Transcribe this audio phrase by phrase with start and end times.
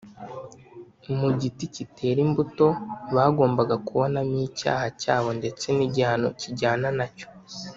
[1.17, 2.67] mu giti kitera imbuto,
[3.15, 7.27] bagombaga kubonamo icyaha cyabo ndetse n’igihano kijyana nacyo